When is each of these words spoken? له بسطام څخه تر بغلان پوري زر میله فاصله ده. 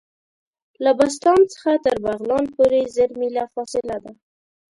له 0.83 0.91
بسطام 0.99 1.39
څخه 1.53 1.71
تر 1.85 1.95
بغلان 2.05 2.45
پوري 2.55 2.83
زر 2.95 3.09
میله 3.19 3.43
فاصله 3.53 3.97
ده. 4.03 4.11